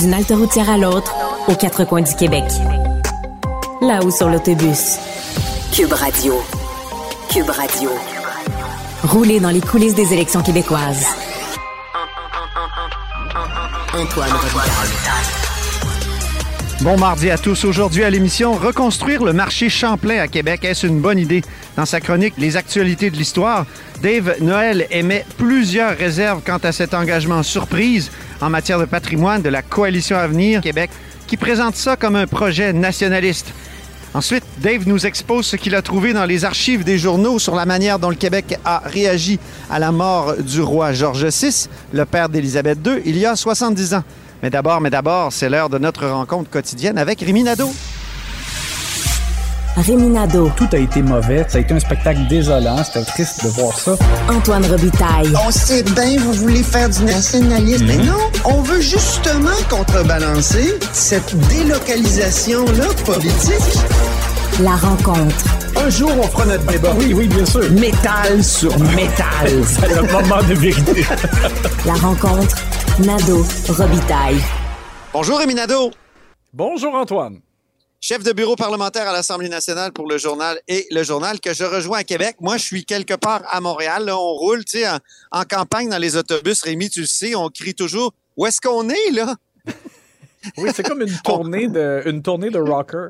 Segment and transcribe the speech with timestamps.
[0.00, 1.12] D'une halte routière à l'autre,
[1.48, 2.44] aux quatre coins du Québec.
[3.80, 4.96] Là-haut sur l'autobus.
[5.72, 6.34] Cube Radio.
[7.30, 7.90] Cube Radio.
[9.02, 11.04] Rouler dans les coulisses des élections québécoises.
[13.92, 15.47] Antoine Robitaille.
[16.82, 17.64] Bon mardi à tous.
[17.64, 21.42] Aujourd'hui à l'émission, reconstruire le marché Champlain à Québec, est-ce une bonne idée?
[21.76, 23.66] Dans sa chronique Les actualités de l'histoire,
[24.00, 29.48] Dave Noël émet plusieurs réserves quant à cet engagement surprise en matière de patrimoine de
[29.48, 30.90] la Coalition Avenir Québec,
[31.26, 33.52] qui présente ça comme un projet nationaliste.
[34.14, 37.66] Ensuite, Dave nous expose ce qu'il a trouvé dans les archives des journaux sur la
[37.66, 42.28] manière dont le Québec a réagi à la mort du roi George VI, le père
[42.28, 44.04] d'Élisabeth II, il y a 70 ans.
[44.42, 47.70] Mais d'abord, mais d'abord, c'est l'heure de notre rencontre quotidienne avec Rémi Nadeau.
[49.76, 50.50] Réminado.
[50.56, 51.44] Tout a été mauvais.
[51.48, 52.82] Ça a été un spectacle désolant.
[52.82, 53.92] C'était triste de voir ça.
[54.28, 55.32] Antoine Robitaille.
[55.46, 57.86] On sait bien, vous voulez faire du nationalisme.
[57.86, 63.78] Mais non, on veut justement contrebalancer cette délocalisation-là politique.
[64.60, 65.57] La rencontre.
[65.88, 66.92] Un jour, on fera notre débat.
[66.98, 67.70] Oui, oui, bien sûr.
[67.70, 69.48] Métal sur métal.
[69.64, 71.02] C'est le moment de vérité.
[71.86, 72.56] La rencontre.
[72.98, 73.42] Nado.
[73.70, 74.36] Robitaille.
[75.14, 75.90] Bonjour Rémi Nadeau,
[76.52, 77.40] Bonjour, Antoine.
[78.02, 81.64] chef de bureau parlementaire à l'Assemblée nationale pour le journal et le journal que je
[81.64, 82.36] rejoins à Québec.
[82.38, 84.04] Moi, je suis quelque part à Montréal.
[84.04, 84.98] Là, on roule, tu sais, en,
[85.32, 86.60] en campagne dans les autobus.
[86.64, 89.36] Rémi, tu le sais, on crie toujours «Où est-ce qu'on est, là?»
[90.58, 93.08] Oui, c'est comme une tournée de, une tournée de rocker.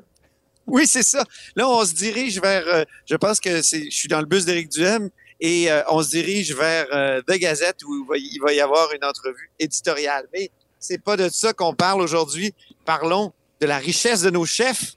[0.77, 1.25] Oui, c'est ça.
[1.57, 2.63] Là, on se dirige vers.
[2.67, 3.85] euh, je pense que c'est.
[3.91, 5.09] Je suis dans le bus d'Éric Duhem
[5.41, 9.05] et euh, on se dirige vers euh, The Gazette où il va, y- avoir une
[9.05, 10.27] entrevue éditoriale.
[10.35, 12.53] Mais c'est pas de ça qu'on parle aujourd'hui.
[12.85, 14.95] Parlons de la richesse de nos chefs.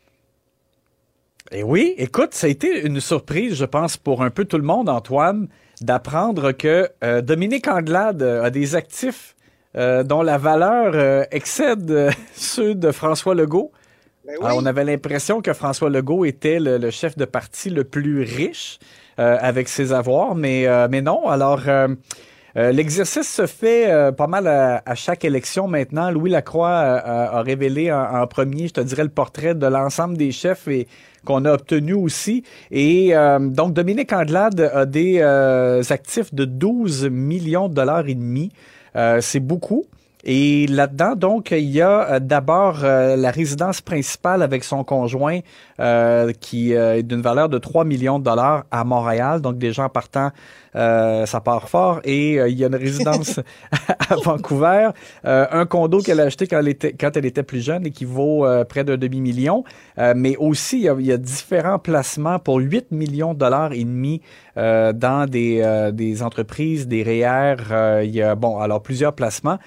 [1.51, 4.63] Et oui, écoute, ça a été une surprise, je pense, pour un peu tout le
[4.63, 5.47] monde, Antoine,
[5.81, 6.90] d'apprendre que
[7.22, 9.35] Dominique Anglade a des actifs
[9.75, 13.72] dont la valeur excède ceux de François Legault.
[14.40, 17.84] Ben Alors, on avait l'impression que François Legault était le, le chef de parti le
[17.84, 18.80] plus riche
[19.19, 21.28] euh, avec ses avoirs, mais, euh, mais non.
[21.28, 21.62] Alors,
[22.58, 26.12] euh, l'exercice se fait euh, pas mal à, à chaque élection maintenant.
[26.12, 29.66] Louis Lacroix euh, a, a révélé en, en premier, je te dirais, le portrait de
[29.68, 30.88] l'ensemble des chefs et
[31.25, 32.44] qu'on a obtenu aussi.
[32.72, 38.16] Et euh, donc, Dominique Andelade a des euh, actifs de 12 millions de dollars et
[38.16, 38.52] demi.
[38.96, 39.86] Euh, C'est beaucoup.
[40.24, 45.40] Et là-dedans, donc, il y a euh, d'abord euh, la résidence principale avec son conjoint
[45.80, 49.42] euh, qui euh, est d'une valeur de 3 millions de dollars à Montréal.
[49.42, 50.32] Donc, déjà en partant,
[50.76, 52.02] euh, ça part fort.
[52.04, 53.40] Et euh, il y a une résidence
[54.09, 54.90] à Vancouver,
[55.26, 57.92] euh, un condo qu'elle a acheté quand elle était, quand elle était plus jeune et
[57.92, 59.64] qui vaut euh, près d'un demi-million.
[59.98, 63.40] Euh, mais aussi, il y, a, il y a différents placements pour 8 millions de
[63.40, 64.22] dollars et demi
[64.58, 67.56] euh, dans des, euh, des entreprises, des REER.
[67.72, 69.58] Euh, il y a, bon, alors plusieurs placements.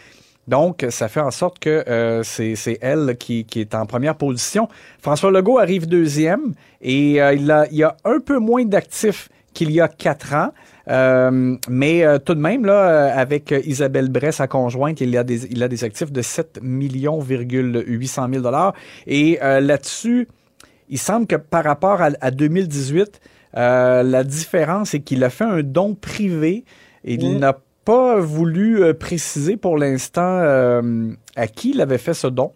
[0.49, 4.69] Donc, ça fait en sorte que euh, c'est elle qui, qui est en première position.
[5.01, 9.71] François Legault arrive deuxième et euh, il, a, il a un peu moins d'actifs qu'il
[9.71, 10.51] y a quatre ans.
[10.89, 15.25] Euh, mais euh, tout de même, là, euh, avec Isabelle Bray, sa conjointe, il a
[15.25, 18.75] des, il a des actifs de 7 millions 800 000 dollars.
[19.07, 20.29] Et là-dessus,
[20.91, 23.21] il semble que par rapport à, à 2018,
[23.57, 26.65] euh, la différence est qu'il a fait un don privé
[27.05, 32.15] et il n'a pas voulu euh, préciser pour l'instant euh, à qui il avait fait
[32.15, 32.53] ce don.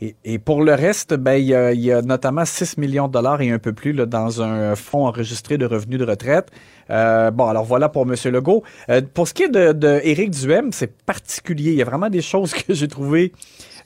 [0.00, 3.08] Et, et pour le reste, ben, il, y a, il y a notamment 6 millions
[3.08, 6.50] de dollars et un peu plus là, dans un fonds enregistré de revenus de retraite.
[6.90, 8.14] Euh, bon, alors voilà pour M.
[8.32, 8.62] Legault.
[8.88, 11.72] Euh, pour ce qui est de, de Éric Duhem, c'est particulier.
[11.72, 13.32] Il y a vraiment des choses que j'ai trouvées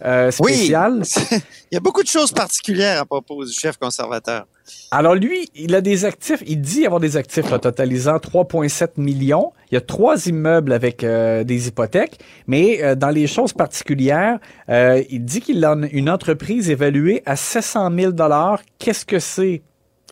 [0.04, 1.02] euh, spéciales.
[1.02, 1.38] Oui,
[1.72, 4.46] il y a beaucoup de choses particulières à propos du chef conservateur.
[4.90, 9.52] Alors lui, il a des actifs, il dit avoir des actifs là, totalisant 3,7 millions.
[9.70, 14.38] Il y a trois immeubles avec euh, des hypothèques, mais euh, dans les choses particulières,
[14.68, 18.60] euh, il dit qu'il a une entreprise évaluée à 700 000 dollars.
[18.78, 19.62] Qu'est-ce que c'est?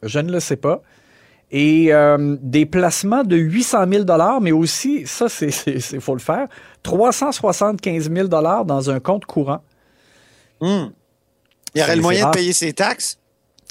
[0.02, 0.82] Je ne le sais pas.
[1.54, 1.90] Et
[2.40, 6.48] des placements de 800 000 dollars, mais aussi, ça, c'est- faut le faire,
[6.82, 9.62] 375 000 dollars dans un compte courant.
[10.62, 10.86] Hmm.
[11.74, 12.30] Il y aurait le moyen rare.
[12.30, 13.18] de payer ses taxes?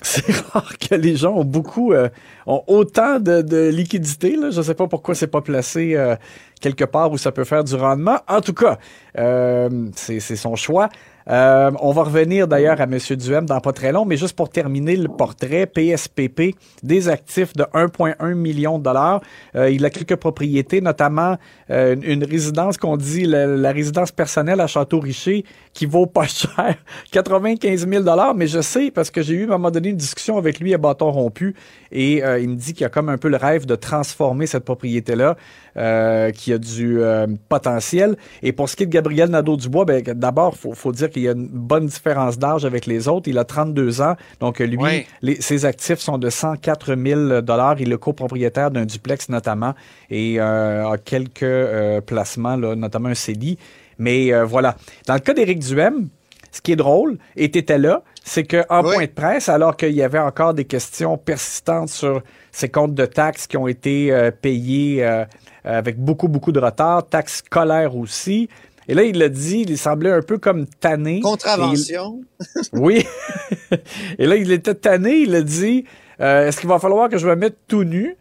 [0.04, 2.10] C'est rare que les gens ont beaucoup, euh,
[2.48, 3.70] ont autant de, de.
[3.72, 6.16] Je ne sais pas pourquoi c'est pas placé euh,
[6.60, 8.20] quelque part où ça peut faire du rendement.
[8.28, 8.80] En tout cas,
[9.20, 10.90] euh, c'est son choix.
[11.30, 12.98] Euh, on va revenir d'ailleurs à M.
[12.98, 17.64] Duhem dans pas très long, mais juste pour terminer le portrait, PSPP, des actifs de
[17.64, 19.22] 1,1 million de dollars.
[19.56, 21.38] Euh, il a quelques propriétés, notamment
[21.70, 26.76] euh, une, résidence qu'on dit la, résidence personnelle à Château-Richer qui vaut pas cher,
[27.12, 28.36] 95 000 dollars.
[28.36, 30.74] Mais je sais parce que j'ai eu à un moment donné une discussion avec lui
[30.74, 31.56] à bâton rompu
[31.92, 35.36] et il me dit qu'il a comme un peu le rêve de transformer cette propriété-là,
[35.76, 37.00] qui a du
[37.50, 38.18] potentiel.
[38.44, 41.28] Et pour ce qui est de Gabriel Nadeau-Dubois, ben, d'abord, faut, faut dire qu'il y
[41.28, 43.30] a une bonne différence d'âge avec les autres.
[43.30, 45.06] Il a 32 ans, donc lui,
[45.40, 47.80] ses actifs sont de 104 000 dollars.
[47.80, 49.74] Il est copropriétaire d'un duplex notamment
[50.10, 53.58] et euh, a quelques euh, placements, notamment un CELI.
[53.98, 54.76] Mais euh, voilà.
[55.08, 56.10] Dans le cas d'Éric Duhem,
[56.52, 59.94] ce qui est drôle, et tu étais là, c'est qu'en point de presse, alors qu'il
[59.94, 62.22] y avait encore des questions persistantes sur
[62.52, 65.24] ces comptes de taxes qui ont été payés
[65.64, 68.50] avec beaucoup, beaucoup de retard, taxes scolaires aussi,
[68.88, 71.22] et là, il l'a dit, il semblait un peu comme tanné.
[71.22, 72.22] Contravention.
[72.74, 73.06] oui.
[74.20, 75.86] et là, il était tanné, il a dit
[76.20, 78.18] euh, Est-ce qu'il va falloir que je me mette tout nu?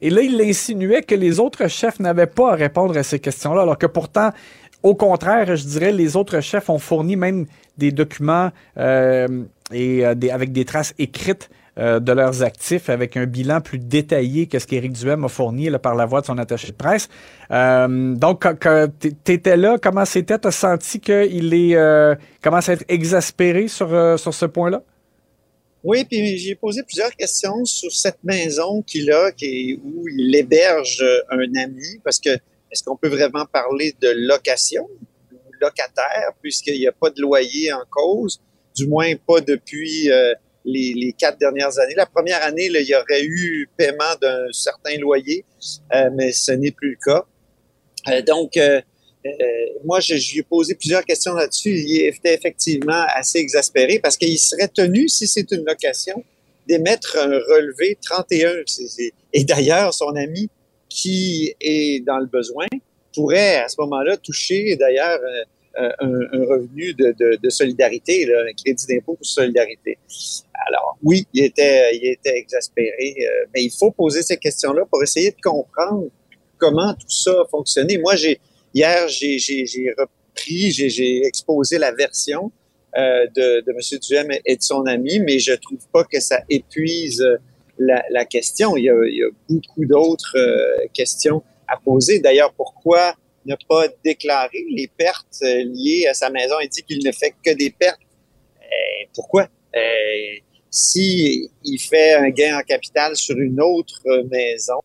[0.00, 3.62] Et là, il insinuait que les autres chefs n'avaient pas à répondre à ces questions-là,
[3.62, 4.30] alors que pourtant,
[4.82, 7.46] au contraire, je dirais, les autres chefs ont fourni même
[7.78, 13.26] des documents euh, et euh, avec des traces écrites euh, de leurs actifs avec un
[13.26, 16.68] bilan plus détaillé que ce qu'Éric Duhem a fourni par la voix de son attaché
[16.68, 17.08] de presse.
[17.50, 18.46] Euh, donc,
[19.00, 20.38] tu étais là, comment c'était?
[20.38, 23.88] Tu as senti qu'il est, euh, commence à être exaspéré sur,
[24.20, 24.84] sur ce point-là?
[25.82, 31.04] Oui, puis j'ai posé plusieurs questions sur cette maison qu'il a, qui où il héberge
[31.28, 34.88] un ami, parce que est-ce qu'on peut vraiment parler de location,
[35.60, 38.40] locataire, puisqu'il n'y a pas de loyer en cause,
[38.76, 40.08] du moins pas depuis
[40.64, 41.94] les, quatre dernières années.
[41.96, 45.44] La première année, il y aurait eu paiement d'un certain loyer,
[45.94, 47.24] euh, mais ce n'est plus le cas.
[48.08, 48.80] Euh, donc, euh,
[49.84, 51.70] moi, je, lui ai posé plusieurs questions là-dessus.
[51.70, 56.22] Il était effectivement assez exaspéré parce qu'il serait tenu, si c'est une location,
[56.66, 58.52] d'émettre un relevé 31.
[59.32, 60.48] Et d'ailleurs, son ami
[60.88, 62.66] qui est dans le besoin
[63.14, 65.20] pourrait à ce moment-là toucher d'ailleurs
[65.76, 69.98] un, revenu de, de, de solidarité, là, un crédit d'impôt pour solidarité.
[70.66, 75.02] Alors, oui, il était, il était exaspéré, euh, mais il faut poser ces questions-là pour
[75.02, 76.08] essayer de comprendre
[76.58, 77.98] comment tout ça a fonctionné.
[77.98, 78.40] Moi, j'ai
[78.72, 82.52] hier, j'ai repris, j'ai exposé la version
[82.96, 83.98] euh, de, de M.
[84.00, 87.24] Duhem et de son ami, mais je trouve pas que ça épuise
[87.78, 88.76] la, la question.
[88.76, 92.20] Il y a, il y a beaucoup d'autres euh, questions à poser.
[92.20, 93.14] D'ailleurs, pourquoi
[93.46, 96.56] ne pas déclarer les pertes liées à sa maison?
[96.62, 98.00] Il dit qu'il ne fait que des pertes.
[98.60, 99.48] Et pourquoi?
[99.76, 99.80] Euh,
[100.70, 104.80] si il fait un gain en capital sur une autre maison,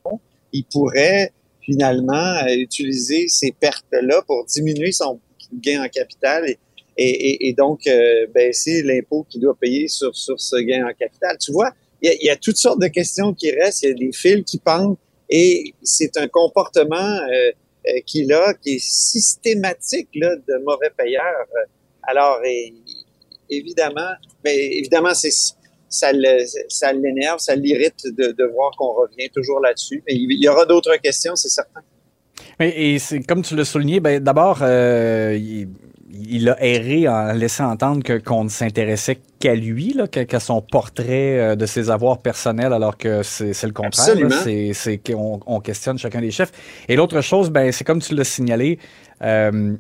[0.51, 5.19] il pourrait finalement utiliser ces pertes-là pour diminuer son
[5.53, 6.55] gain en capital
[6.97, 11.37] et, donc euh, baisser l'impôt qu'il doit payer sur, sur ce gain en capital.
[11.39, 11.71] Tu vois,
[12.01, 14.57] il y, a, toutes sortes de questions qui restent, il y a des fils qui
[14.57, 14.97] pendent
[15.29, 17.51] et c'est un comportement euh,
[17.89, 21.45] euh, qu'il qui est systématique là, de mauvais payeur.
[22.03, 22.39] Alors,
[23.49, 24.11] évidemment,
[24.43, 25.31] mais évidemment, c'est
[25.89, 30.03] ça l'énerve, ça l'irrite de, voir qu'on revient toujours là-dessus.
[30.07, 31.81] Mais il y aura d'autres questions, c'est certain.
[32.59, 35.37] Et, c'est comme tu l'as souligné, ben, d'abord, euh,
[36.11, 41.55] il, a erré en laissant entendre qu'on ne s'intéressait qu'à lui, qu'à son portrait euh,
[41.55, 44.15] de ses avoirs personnels, alors que c'est le contraire.
[44.73, 46.51] C'est qu'on on questionne chacun des chefs.
[46.87, 48.79] Et l'autre chose, ben, c'est comme tu l'as signalé,
[49.21, 49.75] euh,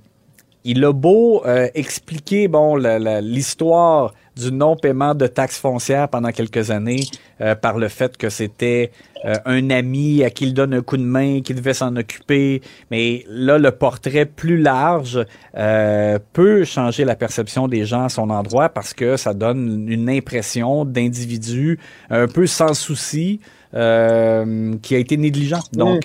[0.65, 1.43] il a beau
[1.73, 7.03] expliquer bon l'histoire du non-paiement de taxes foncières pendant quelques années
[7.41, 8.91] euh, par le fait que c'était
[9.25, 12.61] euh, un ami à qui il donne un coup de main, qui devait s'en occuper.
[12.89, 15.23] Mais là, le portrait plus large
[15.57, 20.09] euh, peut changer la perception des gens à son endroit parce que ça donne une
[20.09, 21.79] impression d'individu
[22.09, 23.41] un peu sans souci.
[23.71, 25.63] qui a été négligent.
[25.73, 26.01] Mmh, Donc,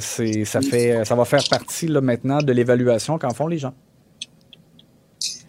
[0.00, 3.74] c'est, ça fait, ça va faire partie là, maintenant de l'évaluation qu'en font les gens.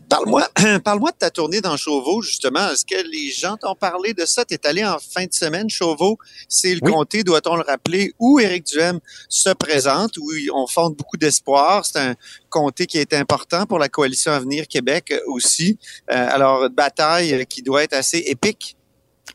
[0.10, 0.48] Parle-moi,
[0.86, 2.70] parle-moi de ta tournée dans Chauveau, justement.
[2.70, 4.46] Est-ce que les gens t'ont parlé de ça?
[4.46, 5.70] Tu es allé en fin de semaine.
[5.70, 10.96] Chauveau, c'est le comté, doit-on le rappeler, où Éric Duhem se présente, où on fonde
[10.96, 11.86] beaucoup d'espoir.
[11.86, 12.16] C'est un
[12.50, 15.78] comté qui est important pour la coalition Avenir Québec aussi.
[16.10, 18.78] Euh, alors, bataille qui doit être assez épique.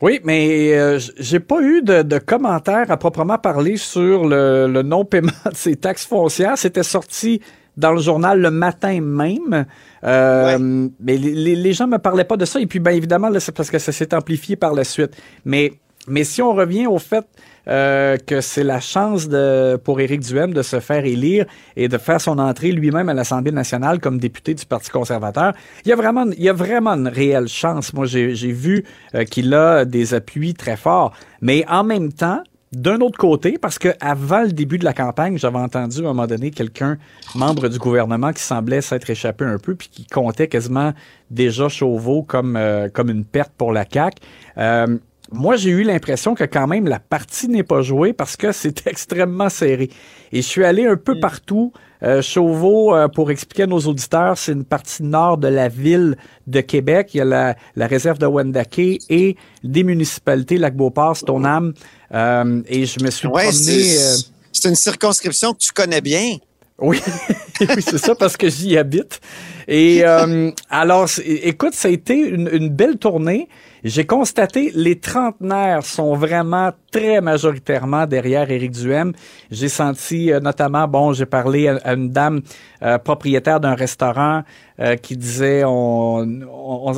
[0.01, 5.31] Oui, mais euh, j'ai pas eu de, commentaires à proprement parler sur le, le non-paiement
[5.51, 6.57] de ces taxes foncières.
[6.57, 7.41] C'était sorti
[7.77, 9.65] dans le journal le matin même.
[10.03, 12.59] Euh, mais les, les, gens me parlaient pas de ça.
[12.59, 15.15] Et puis, bien évidemment, c'est parce que ça s'est amplifié par la suite.
[15.45, 15.73] Mais,
[16.07, 17.25] mais si on revient au fait
[17.69, 21.45] euh, que c'est la chance de, pour Éric Duhem de se faire élire
[21.77, 25.53] et de faire son entrée lui-même à l'Assemblée nationale comme député du Parti conservateur.
[25.85, 27.93] Il y a vraiment, il y a vraiment une réelle chance.
[27.93, 28.83] Moi, j'ai vu
[29.15, 31.13] euh, qu'il a des appuis très forts.
[31.41, 35.37] Mais en même temps, d'un autre côté, parce que avant le début de la campagne,
[35.37, 36.97] j'avais entendu à un moment donné quelqu'un,
[37.35, 40.93] membre du gouvernement, qui semblait s'être échappé un peu, puis qui comptait quasiment
[41.29, 44.17] déjà Chauveau comme, euh, comme une perte pour la CAQ.
[44.57, 44.97] Euh,
[45.33, 48.87] moi, j'ai eu l'impression que quand même la partie n'est pas jouée parce que c'est
[48.87, 49.89] extrêmement serré.
[50.31, 51.19] Et je suis allé un peu mm.
[51.19, 51.73] partout.
[52.03, 56.17] Euh, Chauveau, euh, pour expliquer à nos auditeurs, c'est une partie nord de la ville
[56.47, 57.11] de Québec.
[57.13, 61.73] Il y a la, la réserve de Wendake et des municipalités, Lac-Beauport, Stoneham.
[62.13, 63.97] Euh, et je me suis ouais, promené...
[63.97, 64.15] Euh,
[64.51, 66.37] c'est une circonscription que tu connais bien.
[66.79, 67.01] Oui,
[67.61, 69.19] oui c'est ça, parce que j'y habite.
[69.67, 73.47] Et euh, alors, écoute, ça a été une, une belle tournée.
[73.83, 79.11] J'ai constaté les trentenaires sont vraiment très majoritairement derrière Éric Duhem.
[79.51, 82.41] J'ai senti euh, notamment, bon, j'ai parlé à, une dame
[82.81, 84.43] euh, propriétaire d'un restaurant
[84.79, 86.25] euh, qui disait on,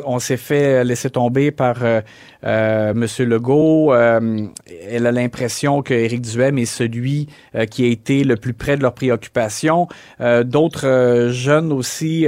[0.06, 1.78] on, s'est fait laisser tomber par
[2.44, 3.94] Monsieur Legault.
[3.96, 7.28] elle a l'impression que Éric Duhem est celui
[7.72, 9.88] qui a été le plus près de leurs préoccupations.
[10.20, 12.28] D'autres jeunes aussi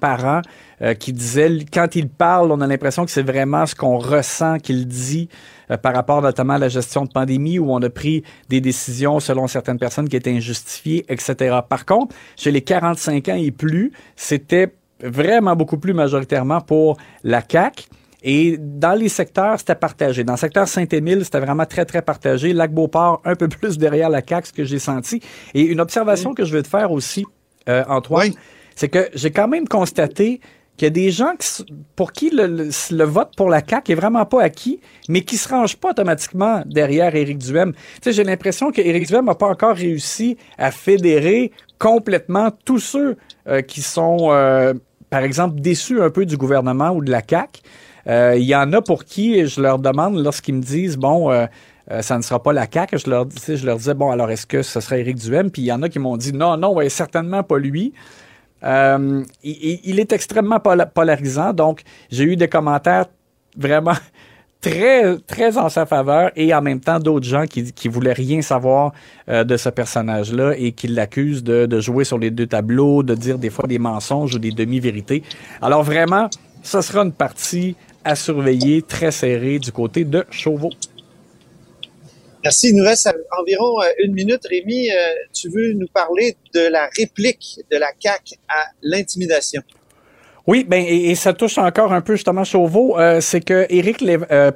[0.00, 0.42] parents
[0.82, 4.58] euh, qui disait, quand il parle, on a l'impression que c'est vraiment ce qu'on ressent
[4.58, 5.28] qu'il dit
[5.70, 9.20] euh, par rapport notamment à la gestion de pandémie où on a pris des décisions
[9.20, 11.58] selon certaines personnes qui étaient injustifiées, etc.
[11.68, 17.42] Par contre, chez les 45 ans et plus, c'était vraiment beaucoup plus majoritairement pour la
[17.48, 17.84] CAQ.
[18.24, 20.22] Et dans les secteurs, c'était partagé.
[20.22, 22.52] Dans le secteur Saint-Émile, c'était vraiment très, très partagé.
[22.52, 25.20] Lac-Beauport, un peu plus derrière la CAQ, ce que j'ai senti.
[25.54, 27.24] Et une observation que je veux te faire aussi,
[27.68, 28.32] euh, Antoine,
[28.74, 30.40] c'est que j'ai quand même constaté
[30.76, 31.34] qu'il y a des gens
[31.96, 35.76] pour qui le, vote pour la CAQ est vraiment pas acquis, mais qui se rangent
[35.76, 37.72] pas automatiquement derrière Éric Duhem.
[37.72, 43.16] Tu sais, j'ai l'impression qu'Éric Duhem n'a pas encore réussi à fédérer complètement tous ceux
[43.48, 44.72] euh, qui sont, euh,
[45.10, 47.60] par exemple, déçus un peu du gouvernement ou de la CAQ.
[48.06, 51.30] Euh, il y en a pour qui je leur demande lorsqu'ils me disent bon.
[52.00, 52.98] ça ne sera pas la CAQ.
[52.98, 55.50] Je leur, je leur disais, bon, alors est-ce que ce serait Éric Duhem?
[55.50, 57.92] Puis il y en a qui m'ont dit, non, non, certainement pas lui.
[58.64, 63.06] Euh, il, est extrêmement polarisant, donc j'ai eu des commentaires
[63.56, 63.94] vraiment
[64.60, 68.40] très, très en sa faveur et en même temps d'autres gens qui, qui voulaient rien
[68.40, 68.92] savoir
[69.28, 73.14] euh, de ce personnage-là et qui l'accusent de, de, jouer sur les deux tableaux, de
[73.14, 75.22] dire des fois des mensonges ou des demi-vérités.
[75.60, 76.28] Alors vraiment,
[76.62, 80.70] ce sera une partie à surveiller très serrée du côté de Chauveau.
[82.44, 82.70] Merci.
[82.70, 83.08] Il nous reste
[83.38, 84.40] environ euh, une minute.
[84.48, 84.94] Rémi, euh,
[85.32, 89.62] tu veux nous parler de la réplique de la CAC à l'intimidation?
[90.48, 92.98] Oui, ben et, ça touche encore un peu justement Chauveau.
[92.98, 94.04] Euh, c'est que Éric,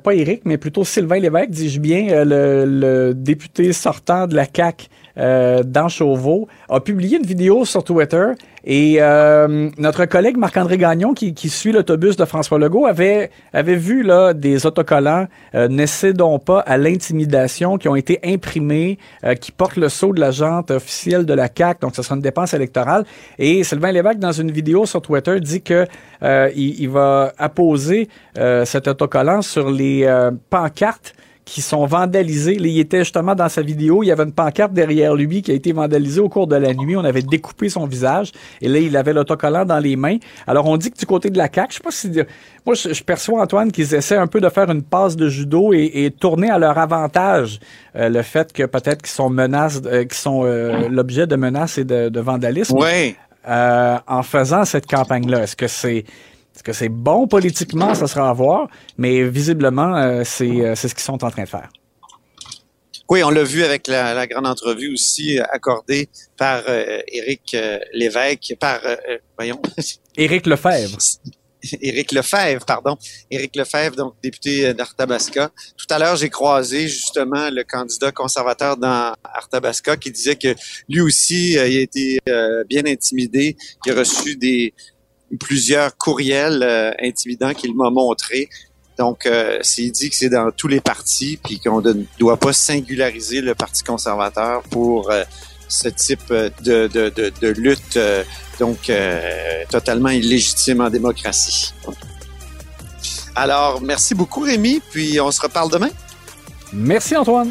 [0.02, 4.88] pas Éric, mais plutôt Sylvain Lévesque, dis-je bien, le, le, député sortant de la CAC
[5.16, 8.32] dans Chauveau, a publié une vidéo sur Twitter
[8.68, 13.76] et euh, notre collègue Marc-André Gagnon, qui, qui suit l'autobus de François Legault, avait, avait
[13.76, 19.34] vu là des autocollants euh, Ne cédons pas à l'intimidation qui ont été imprimés, euh,
[19.34, 22.22] qui portent le sceau de la jante officielle de la CAC, donc ce sera une
[22.22, 23.04] dépense électorale.
[23.38, 25.86] Et Sylvain Lévesque, dans une vidéo sur Twitter, dit que
[26.24, 28.08] euh, il, il, va apposer
[28.64, 30.08] cet autocollant sur les
[30.50, 31.14] pancartes
[31.46, 32.56] qui sont vandalisés.
[32.58, 35.54] il était justement dans sa vidéo, il y avait une pancarte derrière lui qui a
[35.54, 36.96] été vandalisée au cours de la nuit.
[36.96, 40.16] On avait découpé son visage et là, il avait l'autocollant dans les mains.
[40.48, 42.10] Alors, on dit que du côté de la CAQ, je sais pas si...
[42.66, 46.12] Moi, je, perçois, Antoine, qu'ils essaient un peu de faire une passe de judo et,
[46.18, 47.60] tourner à leur avantage
[47.94, 51.78] euh, le fait que peut-être qu'ils sont menaces, euh, qu'ils sont euh, l'objet de menaces
[51.78, 52.76] et de, de vandalisme.
[52.76, 53.14] Oui.
[53.46, 55.44] en faisant cette campagne-là.
[55.44, 56.04] Est-ce que c'est
[56.56, 57.94] est-ce que c'est bon politiquement?
[57.94, 58.68] Ça sera à voir.
[58.96, 61.68] Mais visiblement, euh, euh, c'est ce qu'ils sont en train de faire.
[63.10, 66.08] Oui, on l'a vu avec la, grande entrevue aussi accordée
[66.38, 67.54] par euh, Éric
[67.92, 68.80] Lévesque, par,
[69.36, 69.60] voyons.
[70.16, 70.96] Éric Lefebvre.
[71.82, 72.96] Éric Lefebvre, pardon.
[73.30, 75.50] Éric Lefebvre, donc député d'Arthabasca.
[75.76, 80.54] Tout à l'heure, j'ai croisé justement le candidat conservateur dans Arthabasca qui disait que
[80.88, 82.18] lui aussi, il a été
[82.66, 84.72] bien intimidé, qu'il a reçu des,
[85.38, 88.48] plusieurs courriels euh, intimidants qu'il m'a montrés.
[88.98, 92.52] Donc, euh, s'il dit que c'est dans tous les partis, puis qu'on ne doit pas
[92.52, 95.24] singulariser le Parti conservateur pour euh,
[95.68, 97.98] ce type de, de, de, de lutte,
[98.60, 98.90] donc
[99.68, 101.74] totalement illégitime en démocratie.
[103.34, 105.90] Alors, merci beaucoup Rémi, puis on se reparle demain.
[106.72, 107.50] Merci Antoine.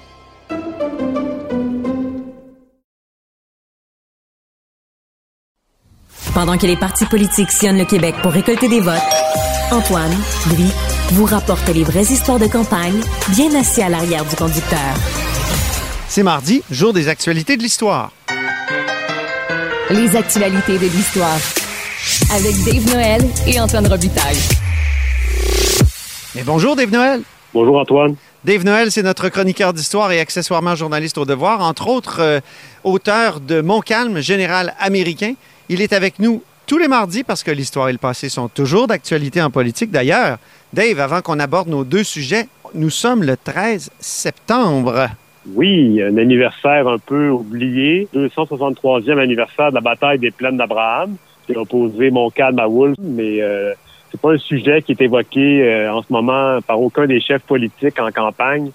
[6.43, 8.97] Pendant que les partis politiques sillonnent le Québec pour récolter des votes,
[9.69, 10.09] Antoine,
[10.57, 10.65] lui,
[11.11, 12.99] vous rapporte les vraies histoires de campagne,
[13.35, 14.79] bien assis à l'arrière du conducteur.
[16.07, 18.11] C'est mardi, jour des actualités de l'histoire.
[19.91, 21.37] Les actualités de l'histoire.
[22.33, 24.41] Avec Dave Noël et Antoine Robitaille.
[26.33, 27.21] Mais bonjour Dave Noël.
[27.53, 28.15] Bonjour Antoine.
[28.43, 32.39] Dave Noël, c'est notre chroniqueur d'histoire et accessoirement journaliste au devoir, entre autres euh,
[32.83, 35.35] auteur de Montcalm, général américain.
[35.73, 38.87] Il est avec nous tous les mardis parce que l'histoire et le passé sont toujours
[38.87, 39.89] d'actualité en politique.
[39.89, 40.37] D'ailleurs,
[40.73, 45.07] Dave, avant qu'on aborde nos deux sujets, nous sommes le 13 septembre.
[45.55, 51.15] Oui, un anniversaire un peu oublié, 263e anniversaire de la bataille des plaines d'Abraham,
[51.55, 53.73] a opposé Montcalm à Wolfe, mais euh,
[54.11, 57.43] c'est pas un sujet qui est évoqué euh, en ce moment par aucun des chefs
[57.43, 58.71] politiques en campagne.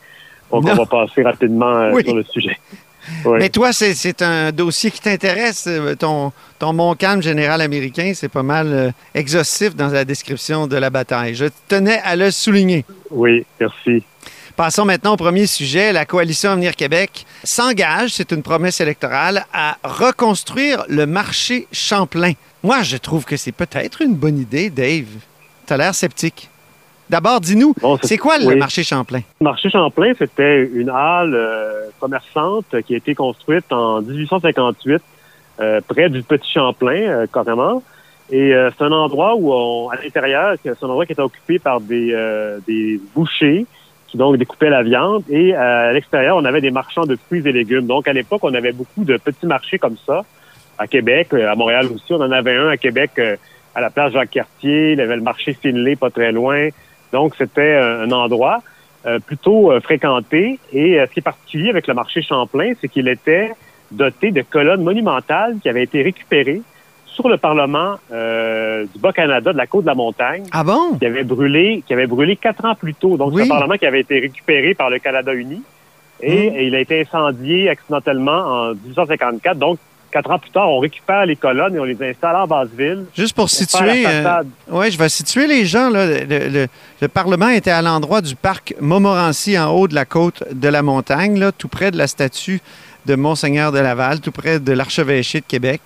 [0.50, 0.72] Donc, Non.
[0.72, 2.04] on va passer rapidement euh, Oui.
[2.04, 2.56] sur le sujet.
[3.24, 3.38] Oui.
[3.38, 5.68] Mais toi, c'est- un dossier qui t'intéresse.
[5.98, 10.90] Ton, ton Montcalm général américain, c'est pas mal euh, exhaustif dans la description de la
[10.90, 11.34] bataille.
[11.34, 12.84] Je tenais à le souligner.
[13.10, 14.02] Oui, merci.
[14.56, 15.92] Passons maintenant au premier sujet.
[15.92, 22.32] La coalition Avenir Québec s'engage, c'est une promesse électorale, à reconstruire le marché Champlain.
[22.62, 25.04] Moi, je trouve que c'est peut-être une bonne idée, Dave.
[25.66, 26.48] Tu as l'air sceptique.
[27.08, 29.20] D'abord, dis-nous, Bon, c'est quoi le marché Champlain?
[29.40, 35.02] Le marché Champlain, c'était une halle euh, commerçante qui a été construite en 1858
[35.60, 37.82] euh, près du Petit Champlain, euh, carrément.
[38.28, 41.80] Et c'est un endroit où, on, à l'intérieur, c'est un endroit qui était occupé par
[41.80, 42.12] des,
[42.66, 43.66] des bouchers
[44.08, 45.22] qui donc découpaient la viande.
[45.30, 47.86] Et à l'extérieur, on avait des marchands de fruits et légumes.
[47.86, 50.24] Donc à l'époque, on avait beaucoup de petits marchés comme ça
[50.76, 52.14] à Québec, à Montréal aussi.
[52.14, 53.12] On en avait un à Québec
[53.76, 54.94] à la place Jacques-Cartier.
[54.94, 56.70] Il y avait le marché Finlay pas très loin.
[57.16, 58.58] Donc c'était euh, un endroit
[59.06, 60.58] euh, plutôt euh, fréquenté.
[60.72, 63.52] Et ce qui est particulier avec le marché Champlain, c'est qu'il était
[63.90, 66.60] doté de colonnes monumentales qui avaient été récupérées
[67.06, 70.98] sur le Parlement euh, du Bas-Canada, de la côte de la montagne, Ah bon?
[70.98, 73.16] qui avait brûlé, qui avait brûlé quatre ans plus tôt.
[73.16, 73.42] Donc, Oui.
[73.46, 75.62] c'est un Parlement qui avait été récupéré par le Canada uni.
[76.20, 76.56] Et, Mm.
[76.56, 79.56] et il a été incendié accidentellement en 1854.
[79.58, 79.78] Donc,
[80.16, 83.04] quatre ans plus tard, on récupère les colonnes et on les installe en Basse-Ville.
[83.14, 85.90] Juste pour situer, euh, ouais, je vais situer les gens.
[85.90, 86.06] Là.
[86.06, 86.66] Le, le-
[87.02, 90.82] le Parlement était à l'endroit du parc Montmorency, en haut de la côte de la
[90.82, 92.60] montagne, là, tout près de la statue
[93.04, 95.80] de Monseigneur de Laval, tout près de l'archevêché de Québec.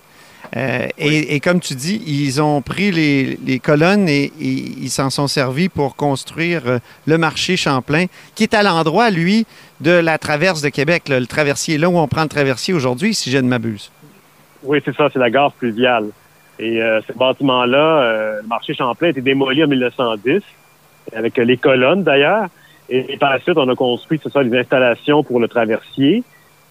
[0.57, 4.31] Euh, et, et comme tu dis, ils ont pris les, les colonnes et, et
[4.81, 9.45] ils s'en sont servis pour construire euh, le marché Champlain, qui est à l'endroit, lui,
[9.81, 13.13] de la traverse de Québec, là, le traversier, là où on prend le traversier aujourd'hui,
[13.13, 13.91] si je ne m'abuse.
[14.63, 16.05] Oui, c'est ça, c'est la gare fluviale.
[16.59, 20.41] Et euh, ce bâtiment-là, euh, le marché Champlain, a été démoli en 1910,
[21.15, 22.45] avec euh, les colonnes d'ailleurs.
[22.89, 26.23] Et, et par la suite, on a construit, c'est ça, les installations pour le traversier,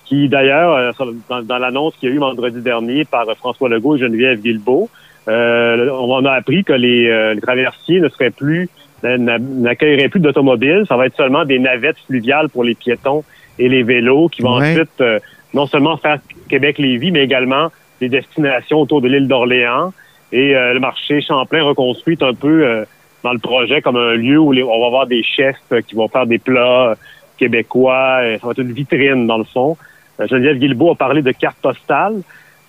[0.04, 0.92] qui d'ailleurs, euh,
[1.28, 4.40] dans, dans l'annonce qu'il y a eu vendredi dernier par euh, François Legault et Geneviève
[4.40, 4.88] Guilbeault,
[5.28, 8.68] euh, on a appris que les, euh, les traversiers ne seraient plus,
[9.02, 10.84] n'a- n'accueilleraient plus d'automobiles.
[10.88, 13.24] Ça va être seulement des navettes fluviales pour les piétons
[13.58, 14.72] et les vélos qui vont Ouais.
[14.72, 15.18] ensuite euh,
[15.52, 17.70] non seulement faire Québec-Lévis, mais également
[18.00, 19.92] des destinations autour de l'île d'Orléans.
[20.32, 22.84] Et euh, le marché Champlain reconstruit un peu euh,
[23.24, 25.94] dans le projet comme un lieu où les- on va avoir des chefs euh, qui
[25.94, 26.94] vont faire des plats euh,
[27.38, 28.20] québécois.
[28.22, 29.76] Euh, ça va être une vitrine, dans le fond.
[30.18, 32.20] Geneviève Guilbeault a parlé de carte postale.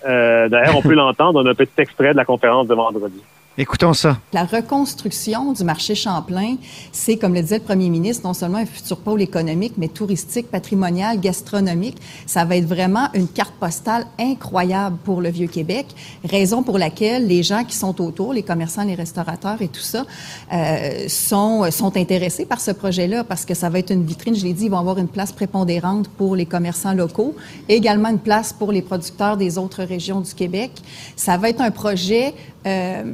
[0.04, 3.22] D'ailleurs, on peut l'entendre dans un petit extrait de la conférence de vendredi.
[3.62, 4.18] Écoutons ça.
[4.32, 6.56] La reconstruction du marché Champlain,
[6.90, 10.50] c'est, comme le disait le premier ministre, non seulement un futur pôle économique, mais touristique,
[10.50, 11.96] patrimonial, gastronomique.
[12.26, 15.86] Ça va être vraiment une carte postale incroyable pour le Vieux-Québec,
[16.24, 20.06] raison pour laquelle les gens qui sont autour, les commerçants, les restaurateurs et tout ça,
[20.52, 24.42] euh, sont, sont intéressés par ce projet-là parce que ça va être une vitrine, je
[24.42, 27.36] l'ai dit, ils vont avoir une place prépondérante pour les commerçants locaux
[27.68, 30.72] également une place pour les producteurs des autres régions du Québec.
[31.14, 32.34] Ça va être un projet...
[32.66, 33.04] Euh,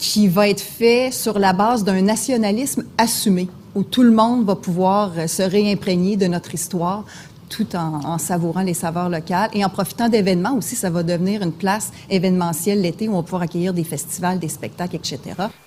[0.00, 4.56] qui va être fait sur la base d'un nationalisme assumé, où tout le monde va
[4.56, 7.04] pouvoir euh, se réimprégner de notre histoire,
[7.50, 10.76] tout en, en, savourant les saveurs locales et en profitant d'événements aussi.
[10.76, 14.48] Ça va devenir une place événementielle l'été où on va pouvoir accueillir des festivals, des
[14.48, 15.18] spectacles, etc.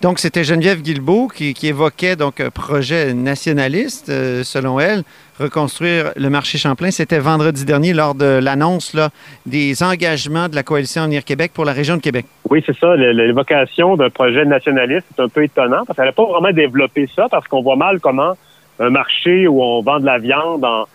[0.01, 5.03] Donc, c'était Geneviève Guilbeault qui, qui, évoquait donc un projet nationaliste, euh, selon elle,
[5.39, 6.91] reconstruire le marché Champlain.
[6.91, 8.95] C'était vendredi dernier lors de l'annonce
[9.45, 12.25] des engagements de la coalition Avenir Québec pour la région de Québec.
[12.49, 12.95] Oui, c'est ça.
[12.95, 17.27] L'évocation d'un projet nationaliste, c'est un peu étonnant parce qu'elle n'a pas vraiment développé ça
[17.29, 18.33] parce qu'on voit mal comment
[18.79, 20.85] un marché où on vend de la viande en,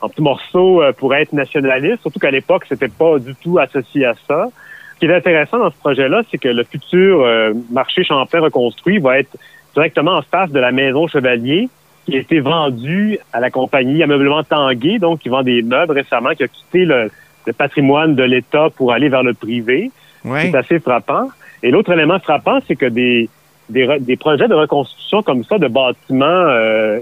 [0.00, 4.04] en petits morceaux euh, pourrait être nationaliste, surtout qu'à l'époque, c'était pas du tout associé
[4.04, 4.48] à ça.
[4.94, 8.98] Ce qui est intéressant dans ce projet-là, c'est que le futur euh, marché Champlain reconstruit
[8.98, 9.36] va être
[9.74, 11.68] directement en face de la maison Chevalier,
[12.04, 16.30] qui a été vendue à la compagnie Ameublement Tanguay, donc qui vend des meubles récemment,
[16.30, 17.10] qui a quitté le,
[17.46, 19.90] le patrimoine de l'État pour aller vers le privé.
[20.24, 20.38] Oui.
[20.42, 21.28] C'est assez frappant.
[21.62, 23.28] Et l'autre élément frappant, c'est que des,
[23.68, 27.00] des, des, projets de reconstruction comme ça, de bâtiments euh,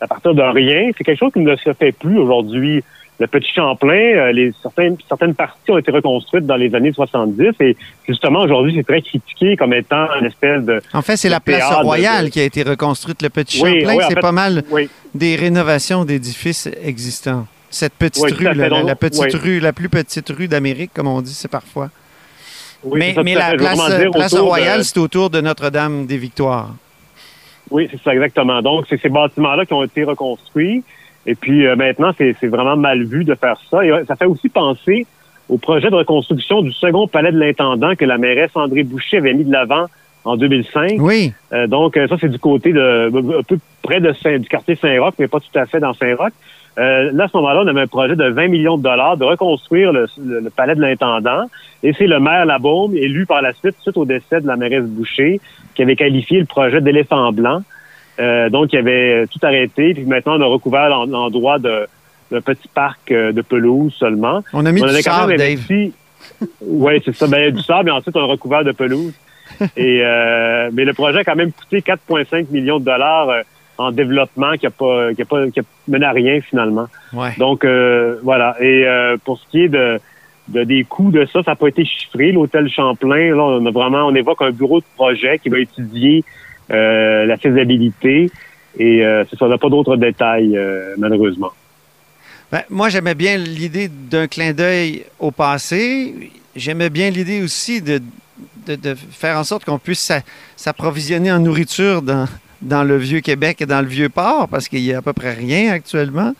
[0.00, 2.82] à partir de rien, c'est quelque chose qui ne se fait plus aujourd'hui.
[3.18, 7.52] Le Petit Champlain, euh, les, certaines, certaines parties ont été reconstruites dans les années 70
[7.60, 7.74] et
[8.06, 10.82] justement aujourd'hui c'est très critiqué comme étant une espèce de...
[10.92, 12.30] En fait c'est la place Royale de...
[12.30, 13.22] qui a été reconstruite.
[13.22, 14.90] Le Petit oui, Champlain, oui, c'est pas mal oui.
[15.14, 17.46] des rénovations d'édifices existants.
[17.70, 21.08] Cette petite rue, la, la- Donc, la petite rue, la plus petite rue d'Amérique, comme
[21.08, 21.90] on dit, c'est parfois.
[22.94, 26.74] Mais ça, la place, de- Royale, c'est autour de Notre-Dame des Victoires.
[27.70, 28.62] Oui, c'est ça exactement.
[28.62, 30.82] Donc, c'est ces bâtiments-là qui ont été reconstruits.
[31.26, 33.84] Et puis euh, maintenant, c'est vraiment mal vu de faire ça.
[33.84, 35.06] Et ça fait aussi penser
[35.48, 39.34] au projet de reconstruction du second palais de l'intendant que la mairesse André Boucher avait
[39.34, 39.86] mis de l'avant
[40.24, 40.94] en 2005.
[40.98, 41.32] Oui.
[41.52, 44.74] Euh, donc, euh, ça, c'est du côté de un peu près de Saint, du quartier
[44.76, 46.32] Saint-Roch, mais pas tout à fait dans Saint-Roch.
[46.78, 49.24] Euh, là, à ce moment-là, on avait un projet de 20 millions de dollars de
[49.24, 51.46] reconstruire le, le- le palais de l'intendant.
[51.82, 54.84] Et c'est le maire Labaume, élu par la suite, suite au décès de la mairesse
[54.84, 55.40] Boucher,
[55.76, 57.62] qui avait qualifié le projet d'éléphant blanc.
[58.18, 59.92] Euh, donc, il avait tout arrêté.
[59.94, 61.86] Puis maintenant, on a recouvert l'en- l'endroit de
[62.32, 64.42] d'un petit parc euh, de pelouse seulement.
[64.52, 65.60] On a mis du avait quand sable, Dave.
[66.60, 67.28] Oui, c'est ça.
[67.28, 69.12] Ben, du sable et ensuite, on a recouvert de pelouse.
[69.76, 73.42] Et, euh, mais le projet a quand même coûté 4,5 millions de dollars euh,
[73.78, 76.86] en développement qui a pas, qui a pas, qui a mené à rien finalement.
[77.12, 77.30] Ouais.
[77.38, 77.64] Donc
[78.24, 78.56] voilà.
[78.60, 78.84] Et
[79.24, 80.00] pour ce qui est de,
[80.48, 82.32] de des coûts de ça, ça n'a pas été chiffré.
[82.32, 86.24] L'hôtel Champlain, là, on a vraiment, on évoque un bureau de projet qui va étudier
[86.70, 88.30] euh, la faisabilité.
[88.78, 91.52] Et euh, ça, n'a pas d'autres détails euh, malheureusement.
[92.52, 96.30] Ben, moi, j'aimais bien l'idée d'un clin d'œil au passé.
[96.54, 98.00] J'aimais bien l'idée aussi de,
[98.66, 100.22] de, faire en sorte qu'on puisse s'a-
[100.56, 102.26] s'approvisionner en nourriture dans,
[102.62, 105.12] dans le vieux Québec et dans le vieux port, parce qu'il y a à peu
[105.12, 106.34] près rien actuellement.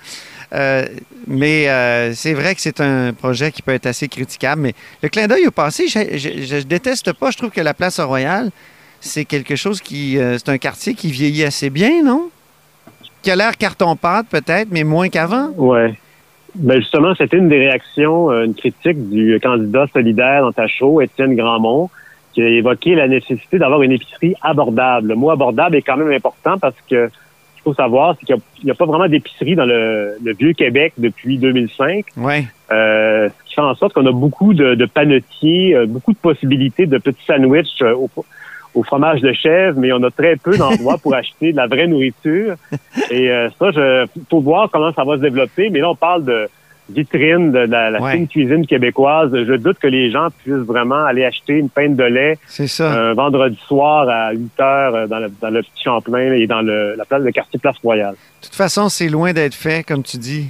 [0.53, 0.85] Euh,
[1.27, 4.63] mais euh, c'est vrai que c'est un projet qui peut être assez critiquable.
[4.63, 7.31] Mais le clin d'œil au passé, je, je, déteste pas.
[7.31, 8.51] Je trouve que la place Royale,
[9.01, 10.19] c'est quelque chose qui.
[10.19, 12.31] euh, c'est un quartier qui vieillit assez bien, non?
[13.23, 15.51] Qui a l'air carton-pâte peut-être, mais moins qu'avant.
[15.57, 15.95] Ouais.
[16.55, 20.67] Ben justement, c'était une des réactions, une critique du candidat solidaire dans ta
[21.03, 21.91] Étienne Grandmont,
[22.33, 25.09] qui a évoqué la nécessité d'avoir une épicerie abordable.
[25.09, 27.11] Le mot abordable est quand même important parce que
[27.67, 31.37] faut savoir, c'est qu'il n'y a, pas vraiment d'épicerie dans le, le vieux Québec depuis
[31.37, 32.05] 2005.
[32.17, 32.45] Ouais.
[32.71, 36.19] Euh, ce qui fait en sorte qu'on a beaucoup de, de panetiers, euh, beaucoup de
[36.19, 38.09] possibilités de petits sandwichs euh, au,
[38.77, 41.89] au fromage de chèvre, mais on a très peu d'endroits pour acheter de la vraie
[41.89, 42.55] nourriture.
[43.11, 45.69] Et euh, ça, je faut voir comment ça va se développer.
[45.71, 46.49] Mais là, on parle de
[46.89, 48.13] vitrine de la, la Ouais.
[48.13, 49.31] fine cuisine québécoise.
[49.33, 52.93] Je doute que les gens puissent vraiment aller acheter une pinte de lait ça.
[52.93, 56.63] un vendredi soir à 8 heures euh, dans le, dans le petit Champlain et dans
[56.63, 58.15] le, la place quartier Place Royale.
[58.43, 60.49] De toute façon, c'est loin d'être fait, comme tu dis.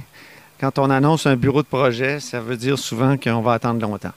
[0.59, 4.13] Quand on annonce un bureau de projet, ça veut dire souvent qu'on va attendre longtemps.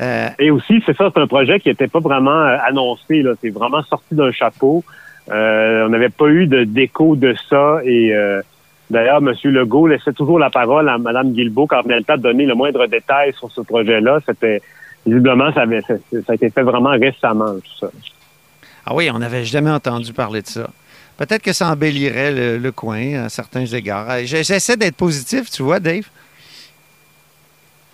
[0.00, 3.22] Euh, Et aussi, c'est ça, c'est un projet qui n'était pas vraiment euh, annoncé.
[3.42, 4.84] C'est vraiment sorti d'un chapeau.
[5.30, 7.80] Euh, on n'avait pas eu de déco de ça.
[7.84, 8.40] Et euh,
[8.90, 9.32] d'ailleurs, M.
[9.44, 12.54] Legault laissait toujours la parole à Mme Guilbeault quand venait le temps de donner le
[12.54, 14.20] moindre détail sur ce projet-là.
[14.26, 14.60] C'était
[15.06, 17.88] visiblement, ça, avait, ça, ça a été fait vraiment récemment, tout ça.
[18.86, 20.68] ah oui, on n'avait jamais entendu parler de ça.
[21.16, 24.06] Peut-être que ça embellirait le, le coin à certains égards.
[24.24, 26.04] J'essaie d'être positif, tu vois, Dave?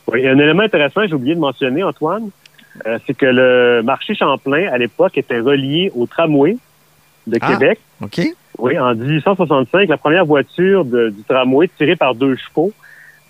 [0.09, 2.31] Oui, un élément intéressant, j'ai oublié de mentionner, Antoine,
[2.87, 6.57] euh, c'est que le marché Champlain, à l'époque, était relié au tramway
[7.26, 7.52] de Ah.
[7.52, 7.78] Québec.
[8.00, 8.20] OK?
[8.62, 12.72] Oui, en 1865, la première voiture de- du tramway tirée par deux chevaux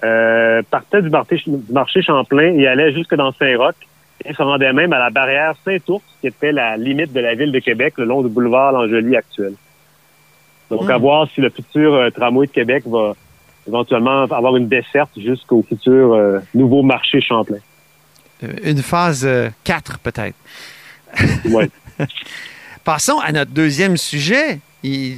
[0.05, 3.75] euh, partait du marché, du marché Champlain et allait jusque dans Saint-Roch
[4.25, 7.51] et se rendait même à la barrière Saint-Ours, qui était la limite de la ville
[7.51, 9.55] de Québec, le long du boulevard Langelier actuel.
[10.71, 10.91] Donc, Hmm.
[10.91, 13.15] à voir si le futur euh, tramway de Québec va
[13.67, 17.59] éventuellement avoir une desserte jusqu'au futur euh, nouveau marché Champlain.
[18.65, 19.27] Une phase
[19.65, 20.37] 4, peut-être.
[21.51, 21.71] Ouais.
[22.85, 24.59] Passons à notre deuxième sujet.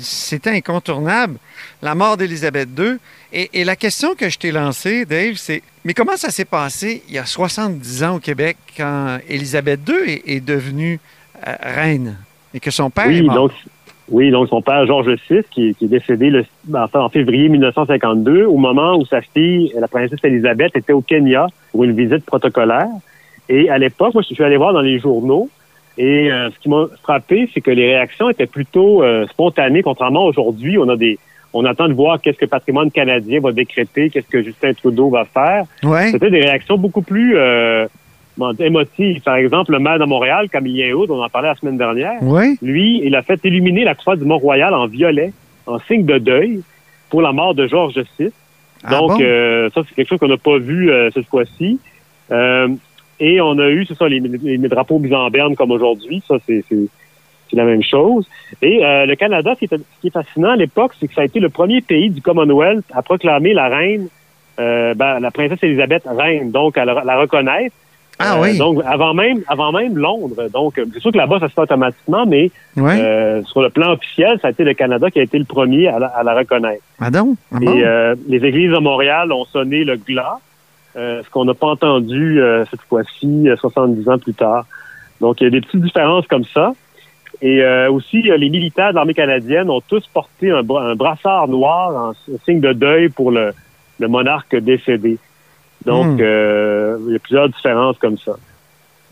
[0.01, 1.37] C'était incontournable,
[1.83, 2.97] la mort d'Élisabeth II.
[3.33, 7.03] Et, et la question que je t'ai lancée, Dave, c'est mais comment ça s'est passé
[7.09, 10.99] il y a 70 ans au Québec quand Élisabeth II est, est devenue
[11.47, 12.17] euh, reine
[12.55, 13.35] et que son père est Oui, mort?
[13.35, 13.53] donc,
[14.09, 18.45] oui, donc son père Georges VI, qui, qui est décédé le, enfin, en février 1952,
[18.45, 22.89] au moment où sa fille, la princesse Elisabeth, était au Kenya pour une visite protocolaire.
[23.49, 25.51] Et à l'époque, moi, je suis allé voir dans les journaux,
[25.97, 30.25] et euh, ce qui m'a frappé, c'est que les réactions étaient plutôt euh, spontanées, contrairement
[30.27, 31.19] aujourd'hui, on a des
[31.57, 35.25] on attend de voir qu'est-ce que Patrimoine canadien va décréter, qu'est-ce que Justin Trudeau va
[35.25, 35.65] faire.
[35.85, 36.11] Ouais.
[36.11, 37.87] C'était des réactions beaucoup plus euh,
[38.59, 39.21] émotives.
[39.21, 42.21] Par exemple, le maire de Montréal, Camillien Houd, on en parlait la semaine dernière,
[42.61, 45.33] lui, il a fait illuminer la croix du Mont-Royal en violet,
[45.67, 46.63] en signe de deuil,
[47.09, 48.33] pour la mort de Georges VI.
[48.83, 49.19] Ah Donc, bon?
[49.21, 51.79] euh, ça, c'est quelque chose qu'on n'a pas vu euh, cette fois-ci.
[53.27, 56.23] Et on a eu, c'est ça, les, les- les drapeaux mis en berne comme aujourd'hui.
[56.29, 56.63] Ça, c'est
[57.53, 58.27] la même chose.
[58.63, 61.15] Et euh, le Canada, ce qui, est, ce qui est fascinant à l'époque, c'est que
[61.15, 64.09] ça a été le premier pays du Commonwealth à proclamer la reine,
[64.61, 67.75] euh, ben, la princesse Elisabeth reine, donc à la, la reconnaître.
[68.19, 68.59] Ah Euh, oui.
[68.59, 70.49] Donc, avant même, avant même Londres.
[70.53, 73.43] Donc, c'est sûr que là-bas, ça se fait automatiquement, mais Ouais.
[73.47, 75.99] sur le plan officiel, ça a été le Canada qui a été le premier à
[75.99, 76.83] la, à la reconnaître.
[77.01, 77.37] Ah donc?
[77.53, 77.73] Ah bon?
[77.73, 77.85] Et
[78.29, 80.39] les églises de Montréal ont sonné le glas,
[80.97, 84.67] euh, ce qu'on n'a pas entendu euh, cette fois-ci, euh, 70 ans plus tard.
[85.21, 86.73] Donc, il y a des petites différences comme ça.
[87.43, 90.95] Et euh, aussi, euh, les militaires de l'armée canadienne ont tous porté un, bra- un
[90.95, 91.91] brassard noir
[92.29, 93.53] en signe de deuil pour le,
[93.99, 95.19] le monarque décédé.
[95.85, 96.23] Donc, Hmm.
[96.23, 98.33] euh, il y a plusieurs différences comme ça.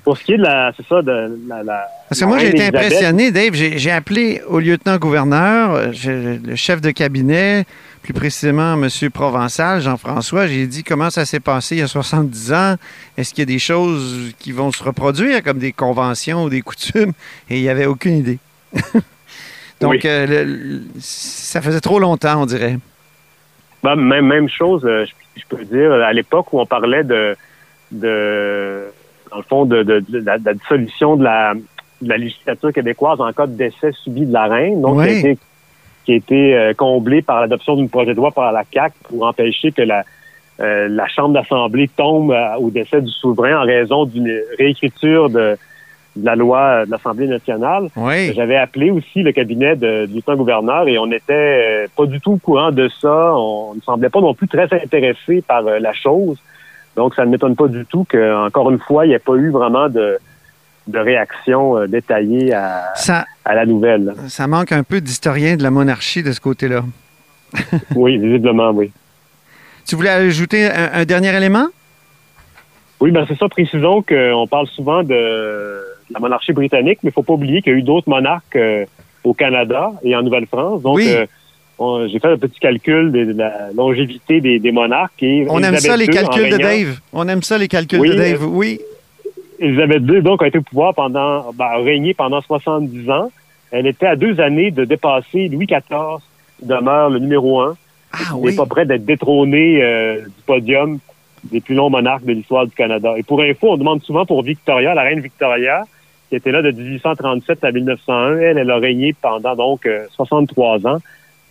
[0.05, 2.49] Pour ce qui est de la, c'est ça, de la, la Parce que moi, j'ai
[2.49, 3.53] été impressionné, Dave.
[3.55, 7.65] J'ai appelé au lieutenant-gouverneur, euh, le chef de cabinet,
[8.03, 8.89] plus précisément M.
[9.11, 10.47] Provençal, Jean-François.
[10.47, 12.75] J'ai dit comment ça s'est passé il y a 70 ans.
[13.17, 16.63] Est-ce qu'il y a des choses qui vont se reproduire, comme des conventions ou des
[16.63, 17.13] coutumes?
[17.49, 18.39] Et il n'y avait aucune idée.
[19.81, 20.01] Donc, Oui.
[20.05, 22.79] euh, le- le- ça faisait trop longtemps, on dirait.
[23.83, 27.37] Ben, même, même chose, euh, je, je peux dire, à l'époque où on parlait de,
[27.91, 28.83] de
[29.31, 32.73] dans le fond, de, de, de la, de la dissolution de la, de la législature
[32.73, 35.05] québécoise en cas de décès subi de la reine, donc Oui.
[35.07, 35.39] qui a été,
[36.05, 39.27] qui a été euh, comblé par l'adoption d'un projet de loi par la CAC pour
[39.27, 40.05] empêcher que la,
[40.61, 45.57] euh, la Chambre d'Assemblée tombe euh, au décès du souverain en raison d'une réécriture de,
[46.17, 47.89] de la loi euh, de l'Assemblée nationale.
[47.97, 48.33] Oui.
[48.35, 52.33] J'avais appelé aussi le cabinet de, du lieutenant-gouverneur et on n'était euh, pas du tout
[52.33, 53.35] au courant de ça.
[53.35, 56.39] On ne semblait pas non plus très intéressé par la chose.
[56.97, 59.51] Donc, ça ne m'étonne pas du tout qu'encore une fois, il n'y ait pas eu
[59.51, 60.19] vraiment de,
[60.87, 64.15] de réaction détaillée à, Ça, à la nouvelle.
[64.29, 66.85] ça manque un peu d'historien de la monarchie de ce côté-là.
[67.95, 68.91] Oui, visiblement, oui.
[69.87, 71.67] Tu voulais ajouter un, un dernier élément?
[73.01, 73.49] Oui, ben c'est ça.
[73.49, 77.75] Précisons qu'on parle souvent de la monarchie britannique, mais il faut pas oublier qu'il y
[77.75, 78.85] a eu d'autres monarques euh,
[79.25, 80.83] au Canada et en Nouvelle-France.
[80.83, 81.09] Donc, Oui.
[81.11, 81.27] euh,
[81.79, 85.21] on- j'ai fait un petit calcul de, de la longévité des, des monarques.
[85.23, 87.01] Et On aime ça, les II, calculs de Dave.
[87.13, 88.43] On aime ça, les calculs Oui, de Dave.
[88.45, 88.81] euh, Oui.
[89.63, 93.31] Elisabeth II, donc, a été au pouvoir pendant, ben, a régné pendant 70 ans.
[93.71, 96.19] Elle était à deux années de dépasser Louis XIV,
[96.59, 97.77] qui demeure le numéro un.
[98.13, 98.51] Ah oui.
[98.51, 100.99] n'est pas prêt d'être détrôné euh, du podium
[101.45, 103.15] des plus longs monarques de l'histoire du Canada.
[103.17, 105.85] Et pour info, on demande souvent pour Victoria, la reine Victoria,
[106.29, 108.39] qui était là de 1837 à 1901.
[108.39, 110.99] Elle, elle a régné pendant donc euh, 63 ans,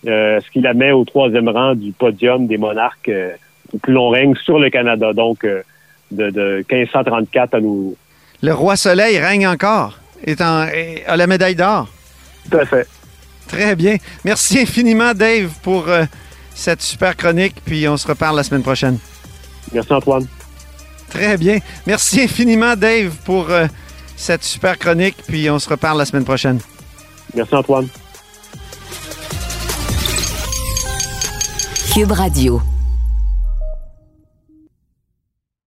[0.06, 3.30] euh, ce qui la met au troisième rang du podium des monarques euh,
[3.72, 5.62] au plus long règne sur le Canada, donc euh,
[6.10, 7.96] de, de 1534 à nous.
[8.42, 9.98] Le roi Soleil règne encore.
[10.24, 10.66] Est en,
[11.06, 11.88] a la médaille d'or.
[12.50, 12.86] Tout à fait.
[13.48, 13.96] Très bien.
[14.24, 16.04] Merci infiniment, Dave, pour euh,
[16.54, 17.56] cette super chronique.
[17.64, 18.98] Puis on se reparle la semaine prochaine.
[19.72, 20.26] Merci Antoine.
[21.08, 21.58] Très bien.
[21.86, 23.66] Merci infiniment, Dave, pour euh,
[24.16, 25.16] cette super chronique.
[25.26, 26.58] Puis on se reparle la semaine prochaine.
[27.34, 27.88] Merci Antoine.
[31.92, 32.62] Cube Radio.